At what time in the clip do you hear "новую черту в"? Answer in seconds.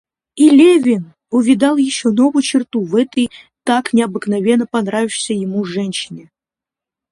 2.09-2.95